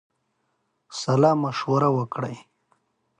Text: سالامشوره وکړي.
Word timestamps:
سالامشوره 0.99 1.89
وکړي. 1.97 2.35